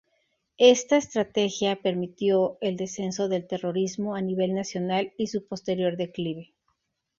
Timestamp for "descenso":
2.75-3.29